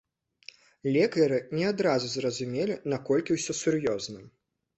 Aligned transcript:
Лекары 0.95 1.37
не 1.57 1.65
адразу 1.73 2.09
зразумелі, 2.15 2.79
наколькі 2.95 3.31
ўсё 3.41 3.53
сур'ёзна. 3.61 4.19